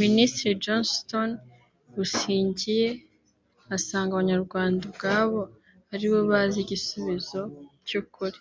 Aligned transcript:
Minisitiri 0.00 0.58
Johnston 0.64 1.28
Busingye 1.94 2.82
asanga 3.76 4.10
abanyarwanda 4.14 4.80
ubwabo 4.88 5.40
ari 5.94 6.06
bo 6.12 6.18
bazi 6.30 6.56
igisubizo 6.64 7.40
cy’ukuri 7.86 8.38